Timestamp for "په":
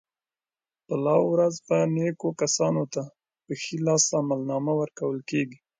0.85-0.93, 3.43-3.53